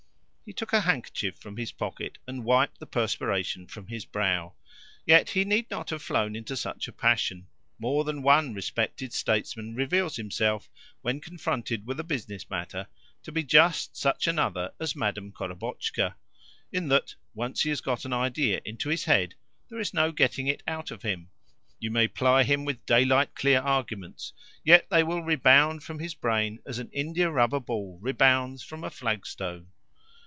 [0.43, 4.53] He took a handkerchief from his pocket, and wiped the perspiration from his brow.
[5.05, 7.47] Yet he need not have flown into such a passion.
[7.79, 10.69] More than one respected statesman reveals himself,
[11.03, 12.87] when confronted with a business matter,
[13.23, 16.15] to be just such another as Madam Korobotchka,
[16.73, 19.35] in that, once he has got an idea into his head,
[19.69, 21.29] there is no getting it out of him
[21.79, 24.33] you may ply him with daylight clear arguments,
[24.65, 28.89] yet they will rebound from his brain as an india rubber ball rebounds from a
[28.89, 29.71] flagstone.